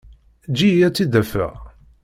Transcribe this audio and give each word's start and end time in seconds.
Eǧǧ-iyi 0.47 0.81
ad 0.87 0.93
tt-id-afeɣ. 0.93 1.53